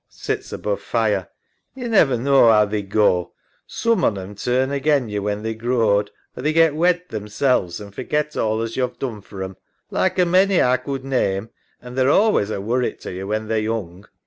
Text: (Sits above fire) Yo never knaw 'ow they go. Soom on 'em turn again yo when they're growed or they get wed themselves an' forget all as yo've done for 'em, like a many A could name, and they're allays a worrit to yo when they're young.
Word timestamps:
(Sits 0.09 0.51
above 0.51 0.81
fire) 0.81 1.29
Yo 1.75 1.85
never 1.87 2.17
knaw 2.17 2.49
'ow 2.49 2.65
they 2.65 2.81
go. 2.81 3.33
Soom 3.67 4.03
on 4.03 4.17
'em 4.17 4.33
turn 4.33 4.71
again 4.71 5.09
yo 5.09 5.21
when 5.21 5.43
they're 5.43 5.53
growed 5.53 6.09
or 6.35 6.41
they 6.41 6.53
get 6.53 6.73
wed 6.73 7.03
themselves 7.09 7.79
an' 7.79 7.91
forget 7.91 8.35
all 8.35 8.61
as 8.63 8.75
yo've 8.75 8.97
done 8.97 9.21
for 9.21 9.43
'em, 9.43 9.57
like 9.91 10.17
a 10.17 10.25
many 10.25 10.57
A 10.57 10.75
could 10.79 11.05
name, 11.05 11.51
and 11.79 11.95
they're 11.95 12.07
allays 12.07 12.49
a 12.49 12.59
worrit 12.59 12.99
to 13.01 13.13
yo 13.13 13.27
when 13.27 13.47
they're 13.47 13.59
young. 13.59 14.07